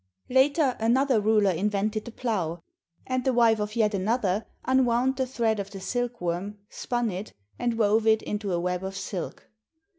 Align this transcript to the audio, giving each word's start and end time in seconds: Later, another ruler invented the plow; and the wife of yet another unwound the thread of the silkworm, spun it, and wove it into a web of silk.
Later, 0.29 0.75
another 0.79 1.21
ruler 1.21 1.51
invented 1.51 2.05
the 2.05 2.11
plow; 2.11 2.63
and 3.05 3.23
the 3.23 3.33
wife 3.33 3.59
of 3.59 3.75
yet 3.75 3.93
another 3.93 4.47
unwound 4.65 5.15
the 5.15 5.27
thread 5.27 5.59
of 5.59 5.69
the 5.69 5.79
silkworm, 5.79 6.57
spun 6.69 7.11
it, 7.11 7.33
and 7.59 7.77
wove 7.77 8.07
it 8.07 8.23
into 8.23 8.51
a 8.51 8.59
web 8.59 8.83
of 8.83 8.97
silk. 8.97 9.47